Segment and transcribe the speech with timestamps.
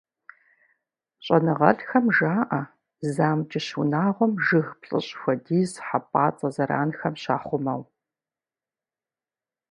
[1.25, 2.61] ЩӀэныгъэлӀхэм жаӀэ,
[3.11, 7.81] зы амкӀыщ унагъуэм жыг плӏыщӏ хуэдиз хьэпӀацӀэ зэранхэм щахъумэу.